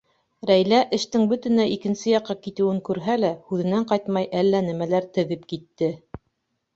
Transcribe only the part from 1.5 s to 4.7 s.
икенсе яҡҡа китеүен күрһә лә, һүҙенән ҡайтмай, әллә